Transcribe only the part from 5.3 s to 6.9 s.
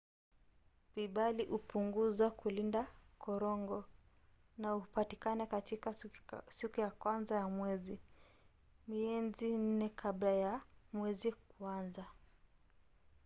katika siku ya